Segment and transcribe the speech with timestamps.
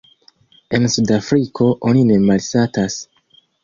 [0.77, 3.03] En Sudafriko oni ne malsatas.